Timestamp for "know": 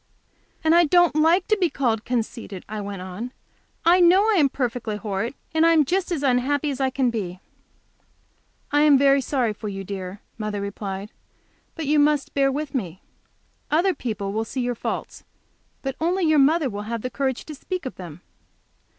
3.99-4.23